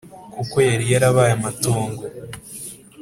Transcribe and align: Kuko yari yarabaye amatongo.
Kuko 0.33 0.55
yari 0.69 0.85
yarabaye 0.93 1.31
amatongo. 1.37 2.03